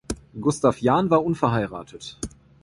Gustav 0.41 0.81
Jahn 0.81 1.11
war 1.11 1.23
unverheiratet. 1.23 2.17